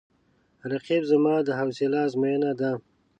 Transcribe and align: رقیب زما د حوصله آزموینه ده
رقیب 0.71 1.03
زما 1.11 1.35
د 1.43 1.49
حوصله 1.59 1.97
آزموینه 2.07 2.51
ده 2.59 2.71